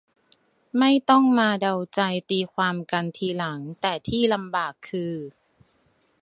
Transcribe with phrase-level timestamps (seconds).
[0.79, 5.15] ไม่ต้องมาเดาใจตีความกันทีหลัง แต่ที่ลำบากคือ